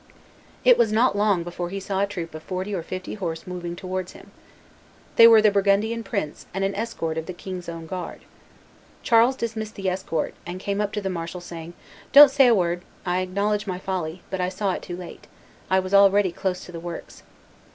[0.65, 3.75] It was not long before he saw a troop of forty or fifty horse moving
[3.75, 4.31] towards him.
[5.15, 8.21] They were the Burgundian prince and an escort of the king's own guard.
[9.03, 11.75] Charles dismissed the escort, and came up to the marshal, saying,
[12.13, 15.27] "Don't say a word; I acknowledge my folly; but I saw it too late;
[15.69, 17.21] I was already close to the works."